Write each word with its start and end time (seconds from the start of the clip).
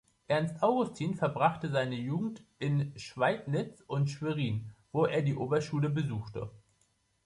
Ernst 0.27 0.63
Augustin 0.63 1.13
verbrachte 1.13 1.69
seine 1.69 1.93
Jugend 1.93 2.43
in 2.57 2.91
Schweidnitz 2.97 3.83
und 3.85 4.09
Schwerin, 4.09 4.71
wo 4.91 5.05
er 5.05 5.21
die 5.21 5.35
Oberschule 5.35 5.91
besuchte. 5.91 6.49